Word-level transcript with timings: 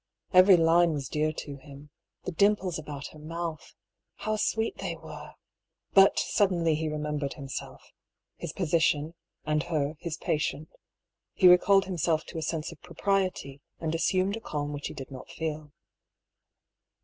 Every 0.33 0.57
line 0.57 0.93
was 0.93 1.07
dear 1.07 1.31
to 1.31 1.57
him. 1.57 1.91
The 2.23 2.31
dim 2.31 2.55
ples 2.55 2.79
about 2.79 3.09
her 3.09 3.19
mouth— 3.19 3.75
how 4.25 4.35
sweet 4.35 4.79
they 4.79 4.95
were! 4.95 5.35
But 5.93 6.17
suddenly 6.17 6.73
he 6.73 6.89
remembered 6.89 7.33
himself— 7.33 7.83
his 8.43 8.51
position.— 8.51 9.13
and 9.45 9.61
her, 9.61 9.93
his 9.99 10.17
patient. 10.17 10.69
He 11.35 11.47
recalled 11.47 11.85
himself 11.85 12.25
to 12.25 12.39
a 12.39 12.41
sense 12.41 12.71
of 12.71 12.81
propriety, 12.81 13.61
and 13.79 13.93
assumed 13.93 14.35
a 14.35 14.41
calm 14.41 14.73
which 14.73 14.87
he 14.87 14.95
did 14.95 15.11
not 15.11 15.29
feel. 15.29 15.71